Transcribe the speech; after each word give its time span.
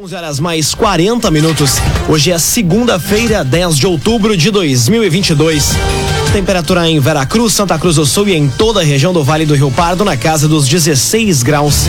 11 0.00 0.14
horas 0.14 0.38
mais 0.38 0.74
40 0.74 1.28
minutos. 1.28 1.78
Hoje 2.08 2.30
é 2.30 2.38
segunda-feira, 2.38 3.42
10 3.42 3.76
de 3.76 3.86
outubro 3.88 4.36
de 4.36 4.48
2022. 4.48 5.72
Temperatura 6.32 6.88
em 6.88 7.00
Veracruz, 7.00 7.54
Santa 7.54 7.78
Cruz 7.78 7.96
do 7.96 8.04
Sul 8.04 8.28
e 8.28 8.34
em 8.34 8.48
toda 8.48 8.80
a 8.80 8.84
região 8.84 9.12
do 9.12 9.24
Vale 9.24 9.46
do 9.46 9.54
Rio 9.54 9.70
Pardo 9.70 10.04
na 10.04 10.16
casa 10.16 10.46
dos 10.46 10.68
16 10.68 11.42
graus. 11.42 11.86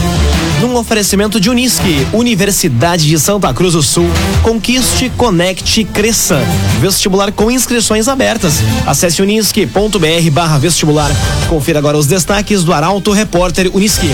Num 0.61 0.75
oferecimento 0.75 1.39
de 1.39 1.49
Unisque, 1.49 2.07
Universidade 2.13 3.07
de 3.07 3.19
Santa 3.19 3.53
Cruz 3.53 3.73
do 3.73 3.83
Sul. 3.83 4.09
Conquiste, 4.41 5.11
conecte, 5.15 5.83
cresça. 5.83 6.41
Vestibular 6.79 7.31
com 7.31 7.51
inscrições 7.51 8.07
abertas. 8.07 8.55
Acesse 8.85 9.21
unisque.br 9.21 10.59
vestibular. 10.59 11.11
Confira 11.47 11.79
agora 11.79 11.97
os 11.97 12.07
destaques 12.07 12.63
do 12.63 12.73
Arauto 12.73 13.11
Repórter 13.11 13.69
Unisque. 13.73 14.09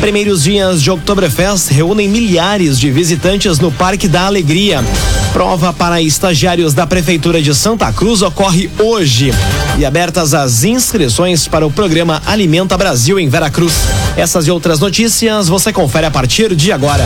Primeiros 0.00 0.42
dias 0.42 0.82
de 0.82 0.90
Oktoberfest 0.90 1.70
reúnem 1.70 2.08
milhares 2.08 2.78
de 2.78 2.90
visitantes 2.90 3.58
no 3.58 3.70
Parque 3.70 4.08
da 4.08 4.26
Alegria. 4.26 4.84
Prova 5.32 5.72
para 5.72 6.00
estagiários 6.02 6.74
da 6.74 6.86
Prefeitura 6.86 7.40
de 7.40 7.54
Santa 7.54 7.92
Cruz 7.92 8.22
ocorre 8.22 8.70
hoje. 8.78 9.32
E 9.76 9.84
abertas 9.84 10.34
as 10.34 10.62
inscrições 10.62 11.48
para 11.48 11.66
o 11.66 11.70
programa 11.70 12.22
Alimenta 12.26 12.78
Brasil 12.78 13.18
em 13.18 13.28
Veracruz. 13.28 13.74
Essas 14.16 14.46
e 14.46 14.50
outras 14.50 14.78
notícias 14.78 15.48
você 15.48 15.72
confere 15.72 16.06
a 16.06 16.10
partir 16.10 16.54
de 16.54 16.70
agora. 16.70 17.04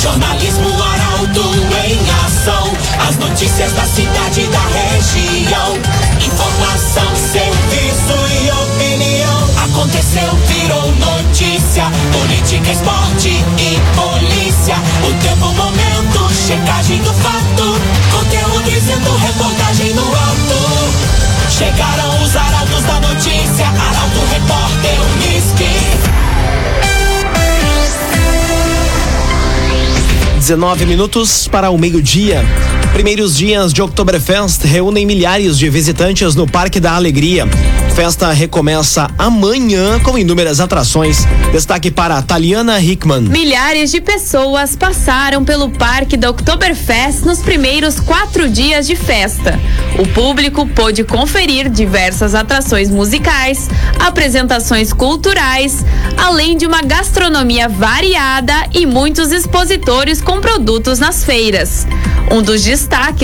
Jornalismo 0.00 0.70
Arauto 0.82 1.54
em 1.86 1.98
ação. 2.24 2.72
As 3.06 3.16
notícias 3.16 3.72
da 3.72 3.84
cidade 3.84 4.40
e 4.40 4.46
da 4.46 4.62
região. 4.68 5.78
Informação, 6.26 7.14
serviço 7.14 8.16
e 8.32 8.50
opinião. 8.50 9.50
Aconteceu, 9.64 10.34
virou 10.48 10.92
notícia. 10.92 11.84
Política, 12.12 12.72
esporte 12.72 13.28
e 13.28 13.78
polícia. 13.94 14.76
O 15.06 15.12
tempo, 15.22 15.52
momento, 15.52 16.34
checagem 16.46 16.98
do 17.02 17.12
fato. 17.12 17.78
Conteúdo 18.12 18.70
dizendo, 18.70 19.14
reportagem. 19.16 19.65
Chegaram 21.56 22.22
os 22.22 22.36
arautos 22.36 22.82
da 22.82 23.00
notícia. 23.00 23.66
Arauto, 23.66 24.20
repórter, 24.30 25.00
Unisque. 25.14 25.64
19 30.36 30.84
minutos 30.84 31.48
para 31.48 31.70
o 31.70 31.78
meio-dia. 31.78 32.44
Primeiros 32.96 33.36
dias 33.36 33.74
de 33.74 33.82
Oktoberfest 33.82 34.64
reúnem 34.64 35.04
milhares 35.04 35.58
de 35.58 35.68
visitantes 35.68 36.34
no 36.34 36.46
Parque 36.46 36.80
da 36.80 36.92
Alegria. 36.92 37.46
Festa 37.94 38.32
recomeça 38.32 39.10
amanhã 39.18 40.00
com 40.00 40.16
inúmeras 40.16 40.60
atrações. 40.60 41.26
Destaque 41.52 41.90
para 41.90 42.16
a 42.16 42.22
Taliana 42.22 42.80
Hickman. 42.80 43.20
Milhares 43.20 43.90
de 43.90 44.00
pessoas 44.00 44.74
passaram 44.74 45.44
pelo 45.44 45.68
Parque 45.68 46.16
da 46.16 46.30
Oktoberfest 46.30 47.20
nos 47.26 47.40
primeiros 47.40 48.00
quatro 48.00 48.48
dias 48.48 48.86
de 48.86 48.96
festa. 48.96 49.60
O 49.98 50.08
público 50.08 50.66
pôde 50.66 51.04
conferir 51.04 51.68
diversas 51.68 52.34
atrações 52.34 52.90
musicais, 52.90 53.68
apresentações 53.98 54.90
culturais, 54.94 55.84
além 56.16 56.56
de 56.56 56.66
uma 56.66 56.80
gastronomia 56.80 57.68
variada 57.68 58.54
e 58.72 58.86
muitos 58.86 59.32
expositores 59.32 60.22
com 60.22 60.40
produtos 60.40 60.98
nas 60.98 61.24
feiras. 61.24 61.86
Um 62.30 62.42
dos 62.42 62.62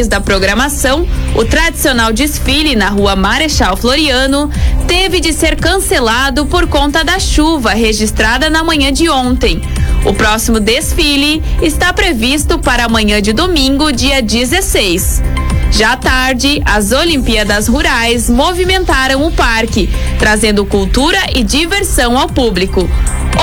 da 0.08 0.20
programação, 0.20 1.06
o 1.34 1.44
tradicional 1.44 2.12
desfile 2.12 2.74
na 2.74 2.88
rua 2.88 3.14
Marechal 3.14 3.76
Floriano, 3.76 4.50
teve 4.86 5.20
de 5.20 5.32
ser 5.32 5.56
cancelado 5.56 6.46
por 6.46 6.66
conta 6.66 7.04
da 7.04 7.18
chuva 7.18 7.70
registrada 7.70 8.50
na 8.50 8.64
manhã 8.64 8.92
de 8.92 9.08
ontem. 9.08 9.62
O 10.04 10.12
próximo 10.12 10.60
desfile 10.60 11.42
está 11.62 11.92
previsto 11.92 12.58
para 12.58 12.84
amanhã 12.84 13.22
de 13.22 13.32
domingo, 13.32 13.92
dia 13.92 14.20
16. 14.20 15.22
Já 15.70 15.92
à 15.92 15.96
tarde, 15.96 16.60
as 16.64 16.92
Olimpíadas 16.92 17.68
Rurais 17.68 18.28
movimentaram 18.28 19.24
o 19.24 19.32
parque, 19.32 19.88
trazendo 20.18 20.66
cultura 20.66 21.18
e 21.34 21.42
diversão 21.42 22.18
ao 22.18 22.28
público. 22.28 22.88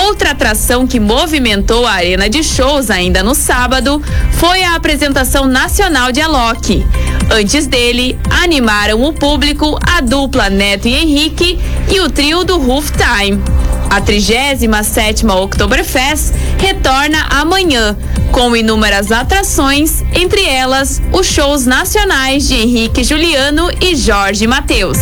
Outra 0.06 0.32
atração 0.32 0.88
que 0.88 1.00
movimentou 1.00 1.86
a 1.86 1.92
arena 1.92 2.30
de 2.30 2.44
shows 2.44 2.90
ainda 2.90 3.24
no 3.24 3.36
sábado 3.36 4.02
foi 4.34 4.64
a 4.64 4.76
apresentação 4.76 5.46
nacional 5.46 6.12
de 6.12 6.22
Alok. 6.22 6.86
Antes 7.32 7.68
dele, 7.68 8.18
animaram 8.42 9.04
o 9.04 9.14
público 9.14 9.78
a 9.88 10.02
dupla 10.02 10.50
Neto 10.50 10.88
e 10.88 10.96
Henrique 10.96 11.60
e 11.92 12.00
o 12.00 12.10
trio 12.10 12.44
do 12.44 12.58
Roof 12.58 12.92
Time. 12.92 13.42
A 13.90 14.02
37ª 14.02 15.36
Oktoberfest 15.36 16.34
retorna 16.60 17.26
amanhã, 17.30 17.98
com 18.32 18.56
inúmeras 18.56 19.12
atrações, 19.12 20.04
entre 20.14 20.44
elas 20.44 21.02
os 21.12 21.26
shows 21.26 21.66
nacionais 21.66 22.48
de 22.48 22.56
Henrique 22.56 23.04
Juliano 23.04 23.70
e 23.82 23.96
Jorge 23.96 24.46
Mateus. 24.46 25.00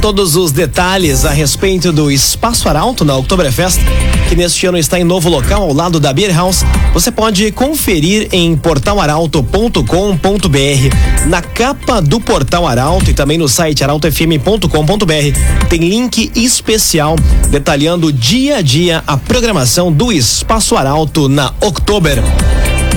Todos 0.00 0.36
os 0.36 0.52
detalhes 0.52 1.24
a 1.24 1.30
respeito 1.30 1.92
do 1.92 2.10
Espaço 2.10 2.68
Arauto 2.68 3.04
na 3.04 3.16
Oktoberfest, 3.16 3.80
que 4.28 4.36
neste 4.36 4.66
ano 4.66 4.78
está 4.78 5.00
em 5.00 5.04
novo 5.04 5.28
local 5.28 5.62
ao 5.62 5.72
lado 5.72 5.98
da 5.98 6.12
Beer 6.12 6.34
House, 6.34 6.64
você 6.92 7.10
pode 7.10 7.50
conferir 7.50 8.28
em 8.30 8.56
portalaralto.com.br. 8.56 11.26
Na 11.26 11.42
capa 11.42 12.00
do 12.00 12.20
Portal 12.20 12.66
Arauto 12.66 13.10
e 13.10 13.14
também 13.14 13.38
no 13.38 13.48
site 13.48 13.82
arautofm.com.br 13.82 15.68
tem 15.68 15.80
link 15.80 16.30
especial 16.36 17.16
detalhando 17.50 18.12
dia 18.12 18.58
a 18.58 18.62
dia 18.62 19.02
a 19.06 19.16
programação 19.16 19.92
do 19.92 20.12
Espaço 20.12 20.76
Arauto 20.76 21.28
na 21.28 21.52
Oktober. 21.60 22.22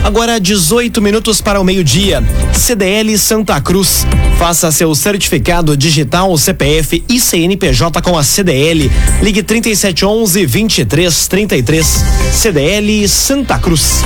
Agora 0.03 0.39
18 0.39 1.01
minutos 1.01 1.41
para 1.41 1.59
o 1.59 1.63
meio-dia. 1.63 2.23
CDL 2.53 3.17
Santa 3.17 3.59
Cruz. 3.61 4.05
Faça 4.37 4.71
seu 4.71 4.93
certificado 4.95 5.75
digital 5.75 6.35
CPF 6.37 7.03
e 7.07 7.19
CNPJ 7.19 8.01
com 8.01 8.17
a 8.17 8.23
CDL. 8.23 8.89
Ligue 9.21 9.43
3711 9.43 10.45
2333. 10.45 12.03
CDL 12.33 13.07
Santa 13.07 13.59
Cruz. 13.59 14.03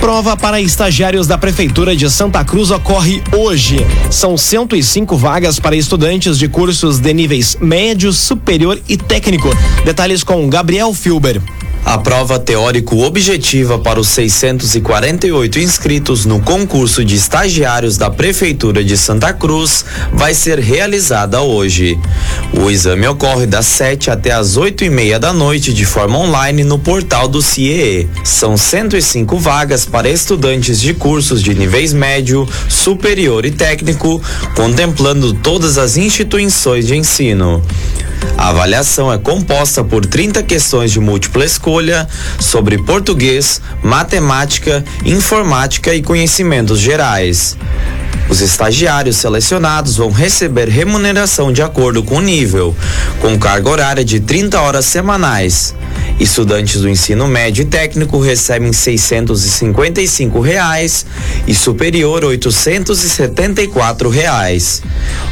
Prova 0.00 0.36
para 0.36 0.60
estagiários 0.60 1.26
da 1.26 1.38
Prefeitura 1.38 1.94
de 1.94 2.10
Santa 2.10 2.44
Cruz 2.44 2.70
ocorre 2.70 3.22
hoje. 3.32 3.78
São 4.10 4.36
105 4.36 5.16
vagas 5.16 5.58
para 5.58 5.76
estudantes 5.76 6.38
de 6.38 6.48
cursos 6.48 6.98
de 6.98 7.12
níveis 7.14 7.56
médio, 7.60 8.12
superior 8.12 8.78
e 8.88 8.96
técnico. 8.96 9.48
Detalhes 9.84 10.22
com 10.22 10.48
Gabriel 10.48 10.92
Filber. 10.92 11.40
A 11.84 11.98
prova 11.98 12.38
teórico-objetiva 12.38 13.78
para 13.78 14.00
os 14.00 14.08
648 14.08 15.58
inscritos 15.58 16.24
no 16.24 16.40
concurso 16.40 17.04
de 17.04 17.14
estagiários 17.14 17.98
da 17.98 18.08
Prefeitura 18.08 18.82
de 18.82 18.96
Santa 18.96 19.34
Cruz 19.34 19.84
vai 20.10 20.32
ser 20.32 20.58
realizada 20.58 21.42
hoje. 21.42 21.98
O 22.58 22.70
exame 22.70 23.06
ocorre 23.06 23.46
das 23.46 23.66
7 23.66 24.10
até 24.10 24.32
as 24.32 24.56
8 24.56 24.82
e 24.82 24.88
meia 24.90 25.18
da 25.18 25.32
noite 25.32 25.74
de 25.74 25.84
forma 25.84 26.18
online 26.18 26.64
no 26.64 26.78
portal 26.78 27.28
do 27.28 27.42
CIEE. 27.42 28.08
São 28.24 28.56
105 28.56 29.38
vagas 29.38 29.84
para 29.84 30.08
estudantes 30.08 30.80
de 30.80 30.94
cursos 30.94 31.42
de 31.42 31.54
níveis 31.54 31.92
médio, 31.92 32.48
superior 32.66 33.44
e 33.44 33.50
técnico, 33.50 34.22
contemplando 34.56 35.34
todas 35.34 35.76
as 35.76 35.98
instituições 35.98 36.86
de 36.86 36.96
ensino. 36.96 37.62
A 38.36 38.48
avaliação 38.48 39.12
é 39.12 39.18
composta 39.18 39.82
por 39.82 40.04
30 40.04 40.42
questões 40.42 40.92
de 40.92 41.00
múltipla 41.00 41.44
escolha 41.44 42.06
sobre 42.38 42.78
português, 42.78 43.60
matemática, 43.82 44.84
informática 45.04 45.94
e 45.94 46.02
conhecimentos 46.02 46.78
gerais. 46.78 47.56
Os 48.28 48.40
estagiários 48.40 49.16
selecionados 49.16 49.96
vão 49.96 50.10
receber 50.10 50.68
remuneração 50.68 51.52
de 51.52 51.62
acordo 51.62 52.02
com 52.02 52.16
o 52.16 52.20
nível, 52.22 52.74
com 53.20 53.38
carga 53.38 53.68
horária 53.68 54.04
de 54.04 54.20
30 54.20 54.60
horas 54.60 54.86
semanais. 54.86 55.74
Estudantes 56.18 56.80
do 56.80 56.88
ensino 56.88 57.26
médio 57.26 57.62
e 57.62 57.64
técnico 57.64 58.20
recebem 58.20 58.72
655 58.72 60.40
reais 60.40 61.04
e 61.46 61.54
superior 61.54 62.24
874 62.24 64.08
reais. 64.08 64.82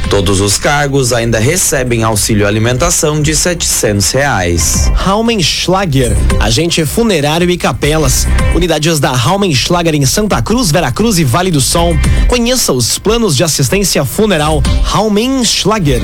Todos 0.09 0.41
os 0.41 0.57
cargos 0.57 1.13
ainda 1.13 1.39
recebem 1.39 2.03
auxílio 2.03 2.45
alimentação 2.45 3.21
de 3.21 3.35
700 3.35 4.11
reais. 4.11 4.91
Raumenschlager, 4.93 6.15
agente 6.39 6.85
funerário 6.85 7.49
e 7.49 7.57
capelas. 7.57 8.27
Unidades 8.53 8.99
da 8.99 9.11
Raumenschlager 9.11 9.95
em 9.95 10.05
Santa 10.05 10.41
Cruz, 10.41 10.69
Veracruz 10.69 11.17
e 11.17 11.23
Vale 11.23 11.49
do 11.49 11.61
Sol. 11.61 11.95
Conheça 12.27 12.73
os 12.73 12.99
planos 12.99 13.35
de 13.35 13.43
assistência 13.43 14.03
funeral 14.05 14.61
Raumenschlager. 14.83 16.01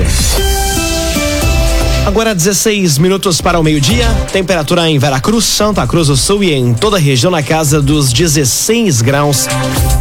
Agora 2.06 2.34
16 2.34 2.98
minutos 2.98 3.40
para 3.40 3.58
o 3.58 3.62
meio-dia. 3.62 4.08
Temperatura 4.32 4.88
em 4.88 4.98
Veracruz, 4.98 5.44
Santa 5.44 5.86
Cruz 5.86 6.08
do 6.08 6.16
Sul 6.16 6.42
e 6.42 6.52
em 6.52 6.74
toda 6.74 6.96
a 6.96 7.00
região 7.00 7.30
na 7.30 7.42
casa 7.42 7.80
dos 7.80 8.12
16 8.12 9.02
graus. 9.02 9.46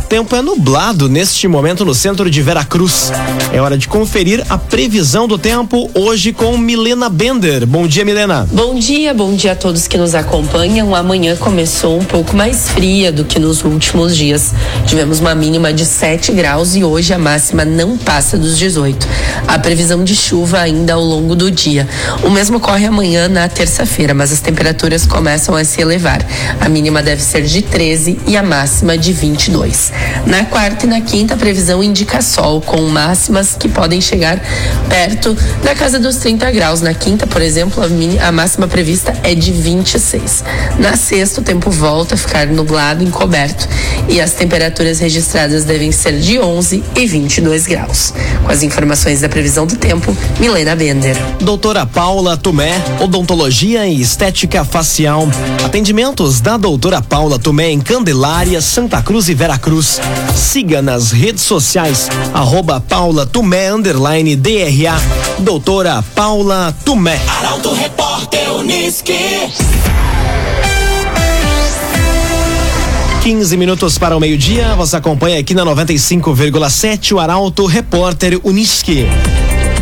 Tempo 0.10 0.36
é 0.36 0.42
nublado 0.42 1.08
neste 1.08 1.48
momento 1.48 1.86
no 1.86 1.94
centro 1.94 2.32
de 2.32 2.42
Veracruz. 2.42 3.12
É 3.54 3.62
hora 3.62 3.78
de 3.78 3.88
conferir 3.88 4.44
a 4.50 4.58
previsão 4.58 5.28
do 5.28 5.38
tempo 5.38 5.88
hoje 5.94 6.34
com 6.34 6.58
Milena 6.58 7.08
Bender. 7.10 7.68
Bom 7.68 7.88
dia, 7.88 8.04
Milena. 8.04 8.50
Bom 8.52 8.74
dia, 8.74 9.14
bom 9.14 9.36
dia 9.36 9.52
a 9.52 9.56
todos 9.56 9.88
que 9.88 10.00
nos 10.00 10.16
acompanham. 10.16 10.96
Amanhã 10.96 11.36
começou 11.36 12.00
um 12.00 12.04
pouco 12.04 12.36
mais 12.36 12.70
fria 12.70 13.12
do 13.12 13.24
que 13.24 13.38
nos 13.38 13.64
últimos 13.64 14.18
dias. 14.18 14.52
Tivemos 14.88 15.20
uma 15.20 15.36
mínima 15.36 15.72
de 15.72 15.86
7 15.86 16.32
graus 16.32 16.76
e 16.76 16.84
hoje 16.84 17.14
a 17.14 17.20
máxima 17.20 17.64
não 17.64 17.96
passa 17.96 18.36
dos 18.36 18.58
18. 18.58 19.08
A 19.48 19.60
previsão 19.60 20.04
de 20.04 20.16
chuva 20.16 20.58
ainda 20.58 20.94
ao 20.94 21.04
longo 21.04 21.36
do 21.36 21.52
dia. 21.52 21.88
O 22.24 22.32
mesmo 22.32 22.58
ocorre 22.58 22.88
amanhã 22.88 23.28
na 23.28 23.48
terça-feira, 23.48 24.16
mas 24.16 24.32
as 24.32 24.40
temperaturas 24.40 25.06
começam 25.06 25.56
a 25.56 25.64
se 25.64 25.80
elevar. 25.80 26.26
A 26.60 26.68
mínima 26.68 27.04
deve 27.04 27.22
ser 27.22 27.44
de 27.44 27.62
13 27.62 28.20
e 28.26 28.36
a 28.36 28.42
máxima 28.42 28.98
de 28.98 29.14
22. 29.14 29.99
Na 30.26 30.46
quarta 30.46 30.86
e 30.86 30.90
na 30.90 31.02
quinta, 31.02 31.34
a 31.34 31.38
previsão 31.38 31.84
indica 31.84 32.22
sol, 32.22 32.62
com 32.62 32.82
máximas 32.90 33.56
que 33.58 33.68
podem 33.68 34.00
chegar 34.00 34.40
perto 34.88 35.36
da 35.64 35.74
casa 35.74 36.00
dos 36.00 36.18
30 36.18 36.52
graus. 36.52 36.82
Na 36.82 36.94
quinta, 36.94 37.26
por 37.26 37.42
exemplo, 37.42 37.84
a, 37.84 38.28
a 38.28 38.32
máxima 38.32 38.68
prevista 38.68 39.14
é 39.24 39.34
de 39.34 39.52
26. 39.52 40.44
Na 40.78 40.96
sexta, 40.96 41.42
o 41.42 41.44
tempo 41.44 41.72
volta 41.72 42.16
a 42.16 42.18
ficar 42.18 42.48
nublado, 42.48 43.04
encoberto, 43.04 43.68
e 44.08 44.22
as 44.22 44.34
temperaturas 44.34 45.00
registradas 45.00 45.64
devem 45.64 45.92
ser 45.92 46.20
de 46.20 46.40
11 46.40 46.84
e 46.96 47.08
22 47.08 47.66
graus. 47.66 48.14
Com 48.44 48.52
as 48.52 48.62
informações 48.62 49.22
da 49.22 49.30
previsão 49.30 49.66
do 49.66 49.78
tempo, 49.78 50.16
Milena 50.40 50.76
Bender. 50.76 51.18
Doutora 51.40 51.86
Paula 51.86 52.38
Tumé, 52.38 52.74
odontologia 53.00 53.88
e 53.88 54.00
estética 54.00 54.64
facial. 54.64 55.28
Atendimentos 55.64 56.40
da 56.40 56.56
doutora 56.56 57.02
Paula 57.02 57.40
Tumé 57.40 57.72
em 57.72 57.80
Candelária, 57.80 58.62
Santa 58.62 59.02
Cruz 59.02 59.28
e 59.28 59.34
Veracruz. 59.34 59.89
Siga 60.36 60.82
nas 60.82 61.12
redes 61.12 61.44
sociais, 61.44 62.10
arroba 62.34 62.80
Paula 62.80 63.26
Tumé, 63.26 63.72
underline 63.72 64.36
DRA. 64.36 65.00
Doutora 65.40 66.04
Paula 66.14 66.76
Tumé. 66.86 67.20
Arauto 67.40 67.74
Repórter 67.74 68.52
Uniski. 68.52 69.50
15 73.24 73.58
minutos 73.58 73.98
para 73.98 74.16
o 74.16 74.20
meio-dia, 74.20 74.76
você 74.76 74.96
acompanha 74.96 75.40
aqui 75.40 75.54
na 75.54 75.66
95,7 75.66 77.14
o 77.14 77.20
Arauto 77.20 77.66
Repórter 77.66 78.40
Uniski. 78.44 79.06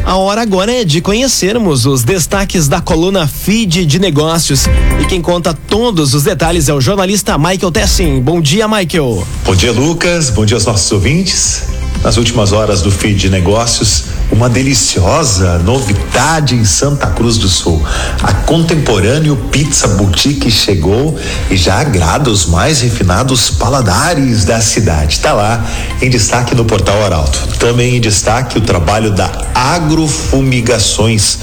A 0.08 0.16
hora 0.16 0.42
agora 0.42 0.72
é 0.72 0.86
de 0.86 1.02
conhecermos 1.02 1.86
os 1.86 2.02
destaques 2.02 2.70
da 2.70 2.80
coluna 2.80 3.28
Feed 3.28 3.86
de 3.86 4.00
Negócios. 4.00 4.64
E 5.02 5.06
quem 5.06 5.22
conta 5.22 5.54
todos 5.54 6.14
os 6.14 6.24
detalhes 6.24 6.70
é 6.70 6.74
o 6.74 6.80
jornalista 6.80 7.38
Michael 7.38 7.74
Tessin. 7.74 8.22
Bom 8.22 8.40
dia, 8.40 8.70
Michael. 8.70 9.28
Bom 9.44 9.54
dia, 9.54 9.74
Lucas. 9.74 10.30
Bom 10.30 10.46
dia 10.46 10.56
aos 10.56 10.66
nossos 10.66 10.90
ouvintes. 10.94 11.64
Nas 12.04 12.16
últimas 12.16 12.52
horas 12.52 12.82
do 12.82 12.92
Feed 12.92 13.16
de 13.20 13.30
Negócios, 13.30 14.06
uma 14.32 14.50
deliciosa 14.50 15.58
novidade 15.60 16.56
em 16.56 16.64
Santa 16.64 17.08
Cruz 17.08 17.38
do 17.38 17.48
Sul. 17.48 17.84
A 18.22 18.34
Contemporâneo 18.34 19.36
Pizza 19.52 19.88
Boutique 19.90 20.52
chegou 20.52 21.18
e 21.50 21.56
já 21.56 21.80
agrada 21.80 22.30
os 22.30 22.46
mais 22.46 22.82
refinados 22.82 23.50
paladares 23.50 24.46
da 24.46 24.62
cidade. 24.62 25.20
Tá 25.20 25.34
lá 25.34 25.66
em 26.02 26.10
destaque 26.10 26.54
no 26.54 26.66
Portal 26.66 27.04
Arauto. 27.04 27.48
Também 27.60 27.96
em 27.96 28.02
destaque 28.02 28.58
o 28.58 28.62
trabalho 28.62 29.12
da 29.12 29.30
Agrofumigações. 29.56 31.40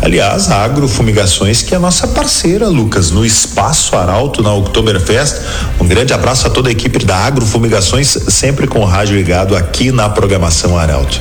Aliás, 0.00 0.50
a 0.50 0.62
Agrofumigações 0.62 1.62
que 1.62 1.74
é 1.74 1.76
a 1.76 1.80
nossa 1.80 2.06
parceira, 2.08 2.68
Lucas, 2.68 3.10
no 3.10 3.24
Espaço 3.24 3.96
Arauto 3.96 4.42
na 4.42 4.52
Oktoberfest. 4.54 5.40
Um 5.80 5.86
grande 5.86 6.12
abraço 6.12 6.46
a 6.46 6.50
toda 6.50 6.68
a 6.68 6.72
equipe 6.72 7.04
da 7.04 7.16
Agrofumigações, 7.16 8.16
sempre 8.28 8.66
com 8.66 8.80
o 8.80 8.84
rádio 8.84 9.16
ligado 9.16 9.56
aqui 9.56 9.90
na 9.96 10.10
programação 10.10 10.78
Arauto. 10.78 11.20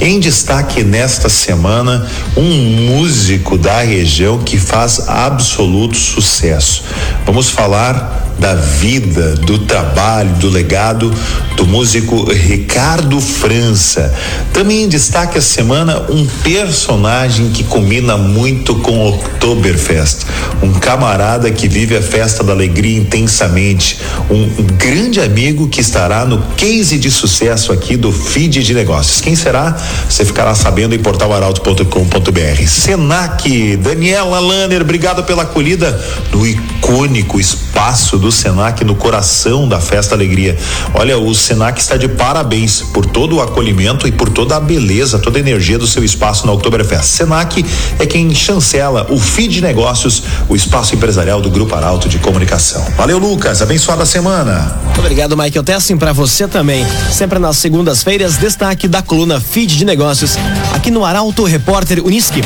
Em 0.00 0.18
destaque 0.18 0.82
nesta 0.82 1.28
semana, 1.28 2.06
um 2.36 2.96
músico 2.96 3.56
da 3.56 3.80
região 3.80 4.38
que 4.38 4.58
faz 4.58 5.08
absoluto 5.08 5.96
sucesso. 5.96 6.82
Vamos 7.24 7.48
falar 7.48 8.25
da 8.38 8.54
vida, 8.54 9.34
do 9.36 9.60
trabalho, 9.60 10.30
do 10.34 10.48
legado 10.48 11.12
do 11.56 11.66
músico 11.66 12.30
Ricardo 12.30 13.20
França. 13.20 14.14
Também 14.52 14.84
em 14.84 14.88
destaque 14.88 15.38
a 15.38 15.42
semana 15.42 16.02
um 16.10 16.26
personagem 16.42 17.50
que 17.50 17.64
combina 17.64 18.16
muito 18.16 18.74
com 18.76 18.98
o 18.98 19.08
Oktoberfest, 19.08 20.26
um 20.62 20.72
camarada 20.74 21.50
que 21.50 21.66
vive 21.66 21.96
a 21.96 22.02
festa 22.02 22.44
da 22.44 22.52
alegria 22.52 22.98
intensamente, 22.98 23.98
um 24.30 24.62
grande 24.76 25.20
amigo 25.20 25.68
que 25.68 25.80
estará 25.80 26.24
no 26.26 26.42
case 26.56 26.98
de 26.98 27.10
sucesso 27.10 27.72
aqui 27.72 27.96
do 27.96 28.12
Feed 28.12 28.62
de 28.62 28.74
Negócios. 28.74 29.20
Quem 29.20 29.34
será? 29.34 29.76
Você 30.08 30.24
ficará 30.24 30.54
sabendo 30.54 30.94
em 30.94 30.98
portalaralto.com.br. 30.98 32.66
Senac, 32.66 33.76
Daniela 33.76 34.38
Lanner, 34.40 34.82
obrigado 34.82 35.24
pela 35.24 35.44
acolhida 35.44 35.98
no 36.32 36.46
icônico 36.46 37.40
espaço 37.40 38.18
do 38.18 38.25
Senac 38.32 38.84
no 38.84 38.94
coração 38.94 39.68
da 39.68 39.80
Festa 39.80 40.14
Alegria. 40.14 40.56
Olha, 40.94 41.18
o 41.18 41.34
Senac 41.34 41.80
está 41.80 41.96
de 41.96 42.08
parabéns 42.08 42.82
por 42.82 43.06
todo 43.06 43.36
o 43.36 43.40
acolhimento 43.40 44.06
e 44.06 44.12
por 44.12 44.28
toda 44.28 44.56
a 44.56 44.60
beleza, 44.60 45.18
toda 45.18 45.38
a 45.38 45.40
energia 45.40 45.78
do 45.78 45.86
seu 45.86 46.04
espaço 46.04 46.46
na 46.46 46.52
Oktoberfest. 46.52 47.04
Senac 47.04 47.64
é 47.98 48.06
quem 48.06 48.34
chancela 48.34 49.06
o 49.10 49.18
FII 49.18 49.48
de 49.48 49.60
Negócios, 49.60 50.22
o 50.48 50.56
espaço 50.56 50.94
empresarial 50.94 51.40
do 51.40 51.50
Grupo 51.50 51.74
Arauto 51.74 52.08
de 52.08 52.18
Comunicação. 52.18 52.84
Valeu, 52.96 53.18
Lucas. 53.18 53.62
Abençoada 53.62 54.06
semana. 54.06 54.76
Obrigado, 54.98 55.36
Michael 55.36 55.62
Tessin, 55.62 55.96
para 55.96 56.12
você 56.12 56.48
também. 56.48 56.86
Sempre 57.12 57.38
nas 57.38 57.56
segundas-feiras, 57.58 58.36
destaque 58.36 58.88
da 58.88 59.02
coluna 59.02 59.40
Feed 59.40 59.76
de 59.76 59.84
Negócios, 59.84 60.36
aqui 60.74 60.90
no 60.90 61.04
Arauto 61.04 61.44
Repórter 61.44 62.04
Uniski. 62.04 62.40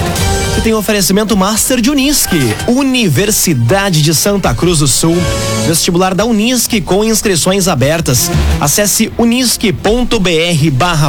Que 0.54 0.60
tem 0.60 0.74
oferecimento 0.74 1.36
Master 1.36 1.80
de 1.80 1.90
Unisque, 1.90 2.54
Universidade 2.66 4.02
de 4.02 4.14
Santa 4.14 4.52
Cruz 4.52 4.80
do 4.80 4.88
Sul, 4.88 5.16
vestibular 5.66 6.14
da 6.14 6.24
Unisque 6.24 6.80
com 6.80 7.04
inscrições 7.04 7.68
abertas. 7.68 8.30
Acesse 8.60 9.12
unisque.br 9.18 9.70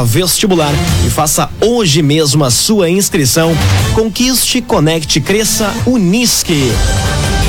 vestibular 0.05 0.73
e 1.05 1.09
faça 1.09 1.49
hoje 1.59 2.01
mesmo 2.01 2.43
a 2.43 2.51
sua 2.51 2.89
inscrição. 2.89 3.55
Conquiste, 3.93 4.61
conecte, 4.61 5.19
cresça, 5.19 5.71
Unisque. 5.85 6.71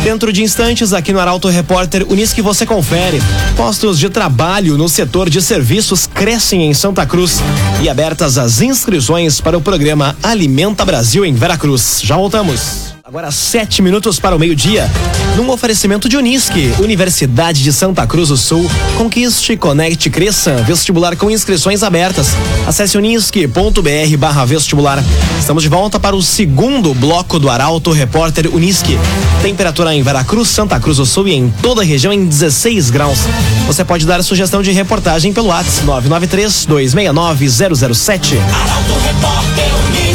Dentro 0.03 0.33
de 0.33 0.43
instantes, 0.43 0.93
aqui 0.93 1.13
no 1.13 1.21
Arauto 1.21 1.49
Repórter 1.49 2.05
Unisque 2.11 2.43
você 2.43 2.67
confere. 2.67 3.23
Postos 3.57 3.99
de 3.99 4.11
trabalho 4.11 4.77
no 4.77 4.89
setor 4.89 5.31
de 5.31 5.41
serviços 5.41 6.09
crescem 6.09 6.65
em 6.65 6.75
Santa 6.75 7.07
Cruz 7.07 7.41
e 7.81 7.89
abertas 7.89 8.37
as 8.37 8.61
inscrições 8.61 9.41
para 9.41 9.57
o 9.57 9.61
programa 9.61 10.17
Alimenta 10.21 10.85
Brasil 10.85 11.25
em 11.25 11.35
Veracruz. 11.35 12.01
Já 12.03 12.17
voltamos. 12.17 12.92
Agora 13.12 13.31
sete 13.31 13.82
minutos 13.82 14.19
para 14.19 14.35
o 14.35 14.38
meio-dia. 14.38 14.91
Num 15.37 15.50
oferecimento 15.50 16.09
de 16.09 16.17
Unisque, 16.17 16.73
Universidade 16.79 17.62
de 17.62 17.70
Santa 17.70 18.06
Cruz 18.06 18.31
do 18.31 18.38
Sul. 18.38 18.67
Conquiste, 18.97 19.55
conecte, 19.55 20.09
cresça. 20.09 20.55
Vestibular 20.67 21.15
com 21.15 21.31
inscrições 21.31 21.82
abertas. 21.82 22.29
Acesse 22.67 22.96
unisque.br 22.96 24.17
barra 24.17 24.46
vestibular. 24.46 25.05
Estamos 25.39 25.63
de 25.63 25.69
volta 25.69 26.01
para 26.01 26.17
o 26.17 26.22
segundo 26.22 26.94
bloco 26.94 27.39
do 27.39 27.51
Arauto 27.51 27.93
Repórter 27.93 28.46
Unisque. 28.46 28.98
Temperatura 29.43 29.94
em 29.94 30.03
Veracruz, 30.03 30.48
Santa 30.48 30.81
Cruz 30.81 30.96
do 30.96 31.05
Sul 31.05 31.29
e 31.29 31.34
em 31.34 31.53
toda 31.60 31.82
a 31.82 31.84
região 31.84 32.15
em 32.15 32.25
16 32.25 32.89
graus. 32.89 33.19
Você 33.67 33.84
pode 33.84 34.06
dar 34.06 34.25
sugestão 34.25 34.63
de 34.63 34.72
reportagem 34.72 35.34
pelo 35.34 35.48
WhatsApp 35.48 35.84
993 35.84 36.65
269 36.65 37.51
007. 37.94 38.39
Arauto 38.39 38.94
Repórter 39.05 39.70
Uniski. 39.91 40.12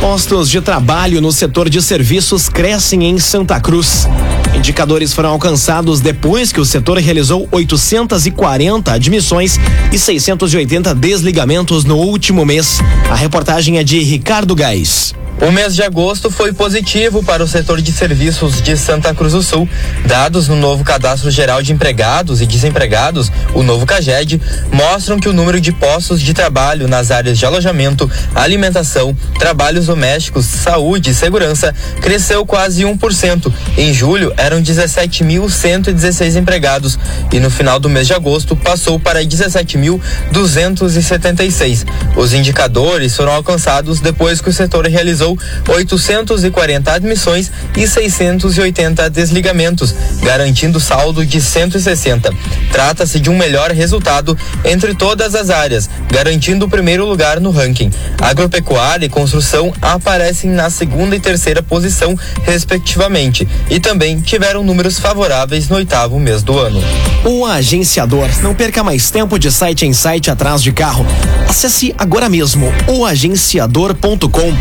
Postos 0.00 0.48
de 0.50 0.60
trabalho 0.60 1.20
no 1.20 1.32
setor 1.32 1.68
de 1.68 1.82
serviços 1.82 2.48
crescem 2.48 3.04
em 3.04 3.18
Santa 3.18 3.58
Cruz. 3.60 4.06
Indicadores 4.54 5.12
foram 5.12 5.30
alcançados 5.30 6.00
depois 6.00 6.52
que 6.52 6.60
o 6.60 6.64
setor 6.64 6.98
realizou 6.98 7.48
840 7.50 8.92
admissões 8.92 9.58
e 9.92 9.98
680 9.98 10.94
desligamentos 10.94 11.84
no 11.84 11.96
último 11.96 12.44
mês. 12.44 12.78
A 13.10 13.14
reportagem 13.14 13.78
é 13.78 13.84
de 13.84 13.98
Ricardo 14.00 14.54
Gás. 14.54 15.14
O 15.38 15.50
mês 15.50 15.74
de 15.74 15.82
agosto 15.82 16.30
foi 16.30 16.54
positivo 16.54 17.22
para 17.22 17.44
o 17.44 17.46
setor 17.46 17.82
de 17.82 17.92
serviços 17.92 18.62
de 18.62 18.74
Santa 18.74 19.14
Cruz 19.14 19.34
do 19.34 19.42
Sul. 19.42 19.68
Dados 20.06 20.48
no 20.48 20.56
novo 20.56 20.82
Cadastro 20.82 21.30
Geral 21.30 21.62
de 21.62 21.74
Empregados 21.74 22.40
e 22.40 22.46
Desempregados, 22.46 23.30
o 23.52 23.62
novo 23.62 23.84
CAGED, 23.84 24.40
mostram 24.72 25.20
que 25.20 25.28
o 25.28 25.34
número 25.34 25.60
de 25.60 25.72
postos 25.72 26.22
de 26.22 26.32
trabalho 26.32 26.88
nas 26.88 27.10
áreas 27.10 27.38
de 27.38 27.44
alojamento, 27.44 28.10
alimentação, 28.34 29.14
trabalhos 29.38 29.84
domésticos, 29.86 30.46
saúde 30.46 31.10
e 31.10 31.14
segurança 31.14 31.74
cresceu 32.00 32.46
quase 32.46 32.84
1%. 32.84 33.52
Em 33.76 33.92
julho, 33.92 34.32
eram 34.38 34.62
17.116 34.62 36.36
empregados 36.36 36.98
e 37.30 37.38
no 37.38 37.50
final 37.50 37.78
do 37.78 37.90
mês 37.90 38.06
de 38.06 38.14
agosto 38.14 38.56
passou 38.56 38.98
para 38.98 39.22
17.276. 39.22 41.84
Os 42.16 42.32
indicadores 42.32 43.14
foram 43.14 43.32
alcançados 43.32 44.00
depois 44.00 44.40
que 44.40 44.48
o 44.48 44.52
setor 44.52 44.86
realizou 44.86 45.25
realizou 45.26 45.38
840 45.68 46.92
admissões 46.92 47.50
e 47.76 47.86
680 47.86 49.10
desligamentos, 49.10 49.94
garantindo 50.22 50.78
saldo 50.78 51.26
de 51.26 51.40
160. 51.40 52.30
Trata-se 52.70 53.18
de 53.18 53.30
um 53.30 53.36
melhor 53.36 53.72
resultado 53.72 54.38
entre 54.64 54.94
todas 54.94 55.34
as 55.34 55.50
áreas, 55.50 55.90
garantindo 56.10 56.66
o 56.66 56.68
primeiro 56.68 57.04
lugar 57.04 57.40
no 57.40 57.50
ranking. 57.50 57.90
Agropecuária 58.20 59.06
e 59.06 59.08
construção 59.08 59.72
aparecem 59.82 60.50
na 60.50 60.70
segunda 60.70 61.16
e 61.16 61.20
terceira 61.20 61.62
posição, 61.62 62.16
respectivamente, 62.42 63.48
e 63.68 63.80
também 63.80 64.20
tiveram 64.20 64.62
números 64.62 64.98
favoráveis 64.98 65.68
no 65.68 65.76
oitavo 65.76 66.18
mês 66.20 66.42
do 66.42 66.58
ano. 66.58 66.80
O 67.24 67.44
agenciador. 67.44 68.28
Não 68.42 68.54
perca 68.54 68.84
mais 68.84 69.10
tempo 69.10 69.38
de 69.38 69.50
site 69.50 69.86
em 69.86 69.92
site 69.92 70.30
atrás 70.30 70.62
de 70.62 70.72
carro. 70.72 71.04
Acesse 71.48 71.94
agora 71.98 72.28
mesmo 72.28 72.72
oagenciador.com. 72.86 74.52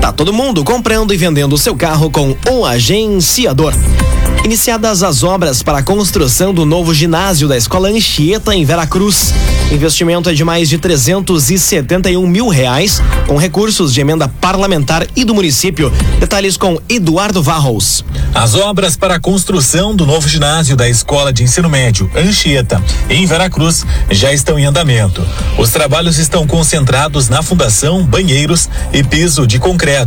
Tá 0.00 0.09
todo 0.12 0.32
mundo 0.32 0.64
comprando 0.64 1.12
e 1.12 1.16
vendendo 1.16 1.56
seu 1.58 1.76
carro 1.76 2.10
com 2.10 2.36
o 2.50 2.64
agenciador. 2.64 3.74
Iniciadas 4.44 5.02
as 5.02 5.22
obras 5.22 5.62
para 5.62 5.78
a 5.78 5.82
construção 5.82 6.52
do 6.52 6.64
novo 6.64 6.94
ginásio 6.94 7.46
da 7.46 7.56
Escola 7.56 7.90
Anchieta 7.90 8.54
em 8.54 8.64
Veracruz. 8.64 9.34
Investimento 9.70 10.30
é 10.30 10.32
de 10.32 10.42
mais 10.42 10.68
de 10.68 10.78
371 10.78 12.26
mil 12.26 12.48
reais, 12.48 13.02
com 13.26 13.36
recursos 13.36 13.92
de 13.92 14.00
emenda 14.00 14.26
parlamentar 14.26 15.06
e 15.14 15.24
do 15.24 15.34
município. 15.34 15.92
Detalhes 16.18 16.56
com 16.56 16.80
Eduardo 16.88 17.42
Varros. 17.42 18.02
As 18.34 18.54
obras 18.54 18.96
para 18.96 19.16
a 19.16 19.20
construção 19.20 19.94
do 19.94 20.06
novo 20.06 20.26
ginásio 20.26 20.74
da 20.74 20.88
Escola 20.88 21.32
de 21.32 21.44
Ensino 21.44 21.68
Médio 21.68 22.10
Anchieta, 22.16 22.82
em 23.08 23.26
Veracruz, 23.26 23.84
já 24.10 24.32
estão 24.32 24.58
em 24.58 24.64
andamento. 24.64 25.24
Os 25.58 25.70
trabalhos 25.70 26.18
estão 26.18 26.46
concentrados 26.46 27.28
na 27.28 27.42
fundação, 27.42 28.04
banheiros 28.04 28.68
e 28.92 29.04
piso 29.04 29.46
de 29.46 29.58
concreto, 29.58 29.99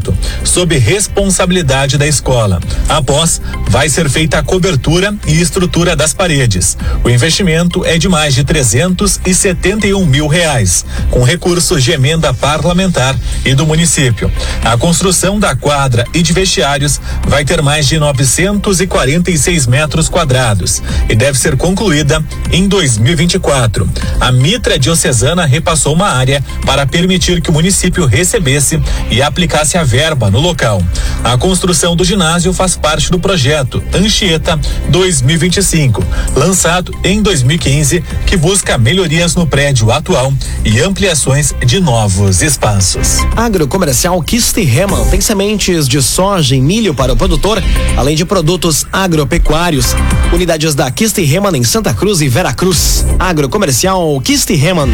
sob 0.44 0.78
responsabilidade 0.78 1.98
da 1.98 2.08
escola. 2.08 2.60
Após, 2.88 3.42
vai 3.68 3.90
ser 3.90 4.10
feita 4.10 4.40
a 4.40 4.44
cobertura 4.44 5.14
e 5.28 5.42
estrutura 5.42 5.96
das 5.96 6.14
paredes. 6.14 6.78
O 7.04 7.10
investimento 7.10 7.86
é 7.86 7.98
de 7.98 8.08
mais 8.08 8.34
de 8.34 8.44
371 8.44 10.06
mil 10.06 10.28
reais, 10.28 10.86
com 11.10 11.24
recursos 11.24 11.84
de 11.84 11.92
emenda 11.92 12.34
parlamentar 12.34 13.16
e 13.46 13.54
do 13.54 13.66
município. 13.66 14.32
A 14.64 14.78
construção 14.78 15.40
da 15.40 15.56
quadra 15.56 16.06
e 16.14 16.22
de 16.22 16.34
vestiários 16.34 17.00
vai 17.28 17.44
ter 17.44 17.62
mais 17.62 17.88
de 17.88 18.00
946 18.00 19.68
metros 19.68 20.10
quadrados 20.10 20.82
e 21.10 21.16
deve 21.16 21.38
ser 21.38 21.58
concluída 21.58 22.24
em 22.52 22.68
2024. 22.68 23.90
A 24.20 24.32
Mitra 24.32 24.78
Diocesana 24.78 25.46
repassou 25.46 25.94
uma 25.94 26.10
área 26.10 26.44
para 26.66 26.86
permitir 26.86 27.42
que 27.42 27.50
o 27.50 27.54
município 27.54 28.06
recebesse 28.06 28.82
e 29.10 29.22
aplicasse 29.22 29.78
a 29.78 29.83
verba 29.84 30.30
no 30.30 30.40
local. 30.40 30.82
A 31.24 31.38
construção 31.38 31.96
do 31.96 32.04
ginásio 32.04 32.52
faz 32.54 32.76
parte 32.76 33.10
do 33.10 33.20
projeto 33.20 33.82
Anchieta 33.94 34.60
2025, 34.90 36.04
lançado 36.36 36.94
em 37.04 37.22
2015, 37.22 38.04
que 38.26 38.36
busca 38.36 38.78
melhorias 38.78 39.36
no 39.36 39.48
prédio 39.48 39.92
atual 39.92 40.34
e 40.66 40.80
ampliações 40.80 41.54
de 41.66 41.80
novos 41.80 42.42
espaços. 42.42 43.20
Agrocomercial 43.36 44.22
Kiste 44.22 44.64
Reman 44.64 45.06
tem 45.06 45.22
sementes 45.22 45.88
de 45.88 46.02
soja 46.02 46.56
e 46.56 46.62
milho 46.62 46.94
para 46.94 47.14
o 47.14 47.18
produtor, 47.18 47.64
além 47.96 48.16
de 48.16 48.26
produtos 48.26 48.86
agropecuários. 48.92 49.96
Unidades 50.32 50.76
da 50.76 50.90
Kiste 50.92 51.24
Reman 51.24 51.56
em 51.58 51.64
Santa 51.64 51.94
Cruz 51.94 52.22
e 52.22 52.28
Veracruz. 52.28 53.06
Agrocomercial 53.20 54.20
Kiste 54.22 54.56
Reman. 54.56 54.90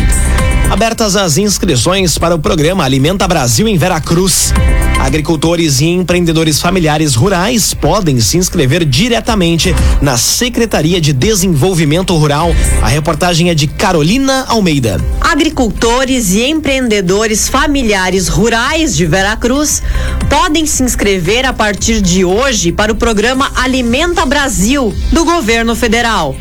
Abertas 0.69 1.15
as 1.15 1.37
inscrições 1.37 2.17
para 2.17 2.35
o 2.35 2.39
programa 2.39 2.83
Alimenta 2.83 3.27
Brasil 3.27 3.67
em 3.67 3.77
Veracruz. 3.77 4.53
Agricultores 4.99 5.79
e 5.79 5.85
empreendedores 5.85 6.61
familiares 6.61 7.15
rurais 7.15 7.73
podem 7.73 8.19
se 8.19 8.37
inscrever 8.37 8.85
diretamente 8.85 9.73
na 10.01 10.17
Secretaria 10.17 10.99
de 10.99 11.13
Desenvolvimento 11.13 12.15
Rural. 12.15 12.51
A 12.81 12.87
reportagem 12.87 13.49
é 13.49 13.55
de 13.55 13.65
Carolina 13.65 14.45
Almeida. 14.47 14.99
Agricultores 15.21 16.33
e 16.33 16.43
empreendedores 16.43 17.47
familiares 17.47 18.27
rurais 18.27 18.95
de 18.95 19.05
Veracruz 19.05 19.81
podem 20.29 20.65
se 20.65 20.83
inscrever 20.83 21.45
a 21.45 21.53
partir 21.53 22.01
de 22.01 22.25
hoje 22.25 22.71
para 22.71 22.91
o 22.91 22.95
programa 22.95 23.51
Alimenta 23.55 24.25
Brasil 24.25 24.93
do 25.11 25.23
governo 25.23 25.75
federal. 25.75 26.35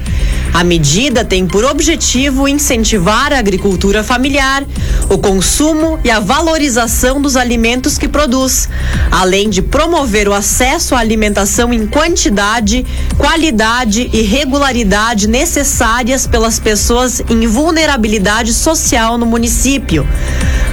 A 0.58 0.64
medida 0.64 1.24
tem 1.24 1.46
por 1.46 1.64
objetivo 1.64 2.48
incentivar 2.48 3.32
a 3.32 3.38
agricultura 3.38 4.02
familiar, 4.02 4.66
o 5.08 5.16
consumo 5.16 6.00
e 6.02 6.10
a 6.10 6.18
valorização 6.18 7.22
dos 7.22 7.36
alimentos 7.36 7.96
que 7.96 8.08
produz, 8.08 8.68
além 9.08 9.48
de 9.48 9.62
promover 9.62 10.26
o 10.26 10.34
acesso 10.34 10.96
à 10.96 10.98
alimentação 10.98 11.72
em 11.72 11.86
quantidade, 11.86 12.84
qualidade 13.16 14.10
e 14.12 14.22
regularidade 14.22 15.28
necessárias 15.28 16.26
pelas 16.26 16.58
pessoas 16.58 17.22
em 17.30 17.46
vulnerabilidade 17.46 18.52
social 18.52 19.16
no 19.16 19.26
município. 19.26 20.04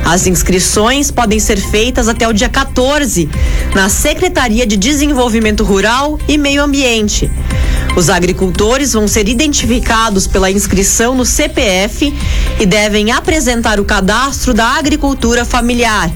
As 0.04 0.26
inscrições 0.26 1.12
podem 1.12 1.40
ser 1.40 1.58
feitas 1.58 2.08
até 2.08 2.28
o 2.28 2.34
dia 2.34 2.50
14 2.50 3.30
na 3.76 3.88
Secretaria 3.88 4.66
de 4.66 4.78
Desenvolvimento 4.78 5.64
Rural 5.64 6.20
e 6.28 6.40
Meio 6.40 6.64
Ambiente. 6.64 7.30
Os 7.96 8.10
agricultores 8.10 8.92
vão 8.92 9.08
ser 9.08 9.30
identificados 9.30 9.75
pela 10.32 10.50
inscrição 10.50 11.16
no 11.16 11.26
CPF 11.26 12.14
e 12.60 12.66
devem 12.66 13.12
apresentar 13.12 13.80
o 13.80 13.86
cadastro 13.86 14.54
da 14.54 14.78
agricultura 14.78 15.44
familiar. 15.44 16.12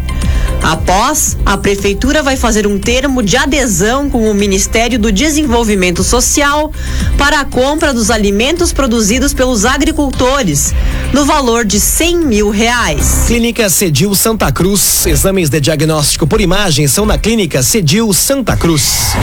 Após, 0.62 1.38
a 1.46 1.58
Prefeitura 1.58 2.22
vai 2.22 2.36
fazer 2.36 2.68
um 2.68 2.78
termo 2.78 3.24
de 3.24 3.38
adesão 3.38 4.10
com 4.10 4.30
o 4.30 4.34
Ministério 4.34 5.00
do 5.00 5.12
Desenvolvimento 5.12 6.04
Social 6.04 6.72
para 7.18 7.40
a 7.40 7.46
compra 7.46 7.94
dos 7.94 8.12
alimentos 8.12 8.74
produzidos 8.74 9.34
pelos 9.34 9.66
agricultores, 9.66 10.74
no 11.14 11.26
valor 11.26 11.66
de 11.66 11.80
100 11.80 12.18
mil 12.20 12.50
reais. 12.50 13.24
Clínica 13.28 13.70
Cedil 13.70 14.14
Santa 14.16 14.52
Cruz. 14.52 15.06
Exames 15.06 15.50
de 15.50 15.62
diagnóstico 15.62 16.28
por 16.28 16.42
imagem 16.42 16.88
são 16.88 17.06
na 17.06 17.18
Clínica 17.18 17.64
Cedil 17.64 18.14
Santa 18.14 18.56
Cruz. 18.58 19.14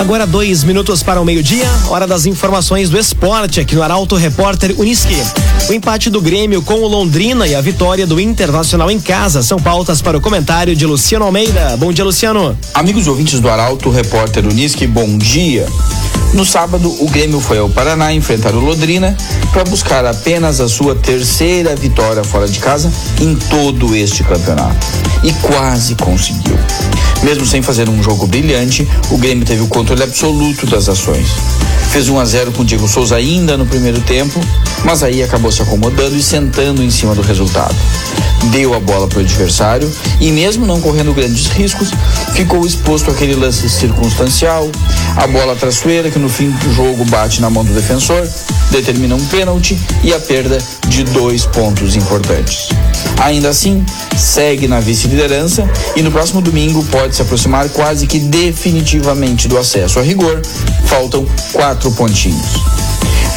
Agora 0.00 0.26
dois 0.26 0.62
minutos 0.62 1.02
para 1.02 1.20
o 1.20 1.24
meio-dia, 1.24 1.68
hora 1.88 2.06
das 2.06 2.24
informações 2.24 2.88
do 2.88 2.96
esporte 2.96 3.58
aqui 3.58 3.74
no 3.74 3.82
Arauto 3.82 4.14
Repórter 4.14 4.74
Uniski. 4.78 5.16
O 5.68 5.72
empate 5.72 6.08
do 6.08 6.20
Grêmio 6.20 6.62
com 6.62 6.74
o 6.74 6.86
Londrina 6.86 7.46
e 7.48 7.54
a 7.54 7.60
vitória 7.60 8.06
do 8.06 8.20
Internacional 8.20 8.90
em 8.90 9.00
casa 9.00 9.42
são 9.42 9.58
pautas 9.58 10.00
para 10.00 10.16
o 10.16 10.20
comentário 10.20 10.74
de 10.76 10.86
Luciano 10.86 11.24
Almeida. 11.24 11.76
Bom 11.76 11.92
dia, 11.92 12.04
Luciano. 12.04 12.56
Amigos 12.72 13.08
ouvintes 13.08 13.40
do 13.40 13.50
Arauto 13.50 13.90
Repórter 13.90 14.46
Uniski, 14.46 14.86
bom 14.86 15.18
dia. 15.18 15.66
No 16.32 16.44
sábado, 16.44 16.94
o 17.00 17.08
Grêmio 17.08 17.40
foi 17.40 17.58
ao 17.58 17.68
Paraná 17.68 18.12
enfrentar 18.12 18.54
o 18.54 18.60
Londrina 18.60 19.16
para 19.52 19.64
buscar 19.64 20.06
apenas 20.06 20.60
a 20.60 20.68
sua 20.68 20.94
terceira 20.94 21.74
vitória 21.74 22.22
fora 22.22 22.46
de 22.46 22.60
casa 22.60 22.92
em 23.20 23.34
todo 23.34 23.96
este 23.96 24.22
campeonato. 24.22 24.86
E 25.24 25.32
quase 25.32 25.94
conseguiu. 25.96 26.56
Mesmo 27.22 27.44
sem 27.44 27.62
fazer 27.62 27.88
um 27.88 28.02
jogo 28.02 28.26
brilhante, 28.26 28.86
o 29.10 29.18
Grêmio 29.18 29.44
teve 29.44 29.62
o 29.62 29.68
controle 29.68 30.02
absoluto 30.02 30.66
das 30.66 30.88
ações. 30.88 31.26
Fez 31.90 32.08
1 32.08 32.18
a 32.18 32.24
0 32.24 32.52
com 32.52 32.62
o 32.62 32.64
Diego 32.64 32.86
Souza 32.86 33.16
ainda 33.16 33.56
no 33.56 33.66
primeiro 33.66 34.00
tempo, 34.00 34.40
mas 34.84 35.02
aí 35.02 35.22
acabou 35.22 35.50
se 35.50 35.62
acomodando 35.62 36.16
e 36.16 36.22
sentando 36.22 36.82
em 36.82 36.90
cima 36.90 37.14
do 37.14 37.22
resultado. 37.22 37.74
Deu 38.52 38.72
a 38.74 38.78
bola 38.78 39.08
para 39.08 39.18
o 39.18 39.20
adversário 39.22 39.90
e, 40.20 40.30
mesmo 40.30 40.64
não 40.64 40.80
correndo 40.80 41.12
grandes 41.12 41.46
riscos, 41.48 41.90
ficou 42.34 42.64
exposto 42.64 43.10
àquele 43.10 43.34
lance 43.34 43.68
circunstancial, 43.68 44.70
a 45.16 45.26
bola 45.26 45.56
traiçoeira 45.56 46.10
que 46.10 46.18
no 46.18 46.28
fim 46.28 46.50
do 46.50 46.74
jogo 46.74 47.04
bate 47.06 47.40
na 47.40 47.50
mão 47.50 47.64
do 47.64 47.72
defensor, 47.72 48.28
determina 48.70 49.16
um 49.16 49.24
pênalti 49.26 49.76
e 50.04 50.12
a 50.12 50.20
perda 50.20 50.58
de 50.86 51.02
dois 51.04 51.46
pontos 51.46 51.96
importantes. 51.96 52.68
Ainda 53.20 53.48
assim, 53.48 53.84
segue 54.16 54.68
na 54.68 54.78
vice-liderança 54.78 55.68
e 55.96 56.02
no 56.02 56.10
próximo 56.10 56.40
domingo 56.40 56.84
pode 56.84 57.07
se 57.16 57.22
aproximar 57.22 57.68
quase 57.70 58.06
que 58.06 58.18
definitivamente 58.18 59.48
do 59.48 59.58
acesso 59.58 59.98
a 59.98 60.02
rigor. 60.02 60.40
Faltam 60.86 61.26
quatro 61.52 61.90
pontinhos. 61.92 62.62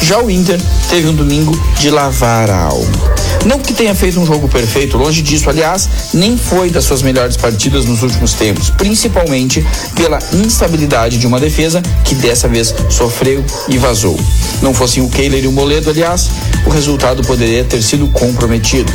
Já 0.02 0.20
o 0.20 0.30
Inter 0.30 0.60
teve 0.90 1.08
um 1.08 1.14
domingo 1.14 1.52
de 1.78 1.90
lavar 1.90 2.50
a 2.50 2.58
alma. 2.58 3.21
Não 3.44 3.58
que 3.58 3.74
tenha 3.74 3.94
feito 3.94 4.20
um 4.20 4.26
jogo 4.26 4.48
perfeito, 4.48 4.96
longe 4.96 5.20
disso, 5.20 5.50
aliás, 5.50 5.88
nem 6.14 6.36
foi 6.36 6.70
das 6.70 6.84
suas 6.84 7.02
melhores 7.02 7.36
partidas 7.36 7.84
nos 7.84 8.02
últimos 8.02 8.34
tempos, 8.34 8.70
principalmente 8.70 9.64
pela 9.96 10.18
instabilidade 10.32 11.18
de 11.18 11.26
uma 11.26 11.40
defesa 11.40 11.82
que 12.04 12.14
dessa 12.14 12.46
vez 12.46 12.72
sofreu 12.88 13.44
e 13.68 13.78
vazou. 13.78 14.18
Não 14.60 14.72
fossem 14.72 15.02
o 15.02 15.08
Kehler 15.08 15.44
e 15.44 15.48
o 15.48 15.52
Moledo, 15.52 15.90
aliás, 15.90 16.30
o 16.64 16.70
resultado 16.70 17.22
poderia 17.22 17.64
ter 17.64 17.82
sido 17.82 18.06
comprometido. 18.08 18.92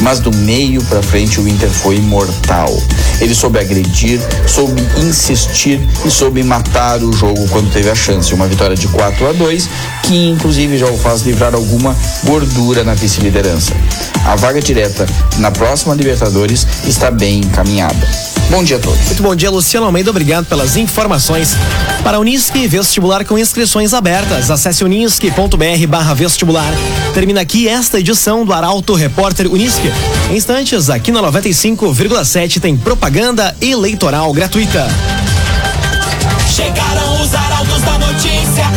Mas 0.00 0.18
do 0.18 0.34
meio 0.34 0.82
para 0.84 1.02
frente 1.02 1.38
o 1.40 1.46
Inter 1.46 1.68
foi 1.68 1.98
mortal. 2.00 2.74
Ele 3.20 3.34
soube 3.34 3.58
agredir, 3.58 4.18
soube 4.46 4.80
insistir 4.96 5.78
e 6.06 6.10
soube 6.10 6.42
matar 6.42 7.02
o 7.02 7.12
jogo 7.12 7.46
quando 7.48 7.70
teve 7.70 7.90
a 7.90 7.94
chance. 7.94 8.32
Uma 8.32 8.46
vitória 8.46 8.74
de 8.74 8.88
4 8.88 9.28
a 9.28 9.32
2, 9.32 9.68
que 10.04 10.28
inclusive 10.28 10.78
já 10.78 10.86
o 10.86 10.96
faz 10.96 11.20
livrar 11.20 11.54
alguma 11.54 11.94
gordura 12.24 12.82
na 12.82 12.94
vice-liderança. 12.94 13.59
A 14.24 14.36
vaga 14.36 14.60
direta 14.60 15.06
na 15.38 15.50
próxima 15.50 15.94
Libertadores 15.94 16.66
está 16.86 17.10
bem 17.10 17.40
encaminhada. 17.40 18.06
Bom 18.50 18.64
dia 18.64 18.76
a 18.76 18.80
todos. 18.80 18.98
Muito 19.06 19.22
bom 19.22 19.34
dia, 19.34 19.50
Luciano 19.50 19.86
Almeida. 19.86 20.10
Obrigado 20.10 20.46
pelas 20.46 20.76
informações. 20.76 21.54
Para 22.02 22.16
a 22.16 22.20
Unisque, 22.20 22.66
vestibular 22.66 23.24
com 23.24 23.38
inscrições 23.38 23.94
abertas. 23.94 24.50
Acesse 24.50 24.82
unisque.br 24.82 25.86
barra 25.88 26.14
vestibular. 26.14 26.72
Termina 27.14 27.40
aqui 27.40 27.68
esta 27.68 28.00
edição 28.00 28.44
do 28.44 28.52
Arauto 28.52 28.94
Repórter 28.94 29.46
Unisque. 29.46 29.92
Em 30.30 30.36
instantes, 30.36 30.90
aqui 30.90 31.12
na 31.12 31.22
95,7 31.22 32.60
tem 32.60 32.76
propaganda 32.76 33.54
eleitoral 33.60 34.32
gratuita. 34.32 34.88
Chegaram 36.52 37.22
os 37.22 37.34
arautos 37.34 37.82
da 37.82 37.98
notícia. 37.98 38.70